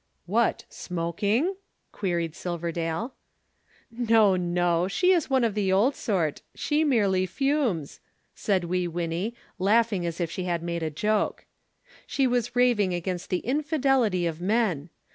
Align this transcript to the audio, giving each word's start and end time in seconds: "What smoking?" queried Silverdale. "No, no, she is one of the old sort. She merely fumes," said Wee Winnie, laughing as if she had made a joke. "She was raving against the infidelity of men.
"What 0.25 0.65
smoking?" 0.67 1.57
queried 1.91 2.33
Silverdale. 2.33 3.13
"No, 3.91 4.35
no, 4.35 4.87
she 4.87 5.11
is 5.11 5.29
one 5.29 5.43
of 5.43 5.53
the 5.53 5.71
old 5.71 5.95
sort. 5.95 6.41
She 6.55 6.83
merely 6.83 7.27
fumes," 7.27 7.99
said 8.33 8.63
Wee 8.63 8.87
Winnie, 8.87 9.35
laughing 9.59 10.03
as 10.07 10.19
if 10.19 10.31
she 10.31 10.45
had 10.45 10.63
made 10.63 10.81
a 10.81 10.89
joke. 10.89 11.45
"She 12.07 12.25
was 12.25 12.55
raving 12.55 12.95
against 12.95 13.29
the 13.29 13.41
infidelity 13.45 14.25
of 14.25 14.41
men. 14.41 14.89